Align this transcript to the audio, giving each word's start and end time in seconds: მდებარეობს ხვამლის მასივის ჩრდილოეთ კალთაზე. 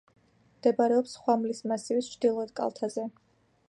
მდებარეობს 0.59 1.13
ხვამლის 1.25 1.63
მასივის 1.73 2.11
ჩრდილოეთ 2.17 2.59
კალთაზე. 2.63 3.11